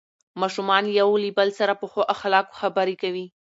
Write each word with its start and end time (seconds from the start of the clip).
ماشومان 0.41 0.83
له 0.87 0.93
یو 1.01 1.09
بل 1.37 1.49
سره 1.59 1.73
په 1.81 1.85
ښو 1.91 2.01
اخلاقو 2.13 2.57
خبرې 2.61 2.95
کوي 3.01 3.25